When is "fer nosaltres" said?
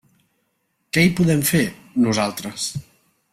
1.51-2.67